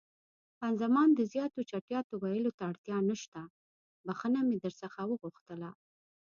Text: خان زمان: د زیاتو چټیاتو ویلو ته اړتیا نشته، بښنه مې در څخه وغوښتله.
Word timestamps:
خان 0.57 0.73
زمان: 0.81 1.09
د 1.13 1.19
زیاتو 1.33 1.67
چټیاتو 1.69 2.13
ویلو 2.23 2.51
ته 2.57 2.63
اړتیا 2.71 2.97
نشته، 3.09 3.41
بښنه 4.05 4.39
مې 4.47 4.57
در 4.63 4.73
څخه 4.81 4.99
وغوښتله. 5.05 5.69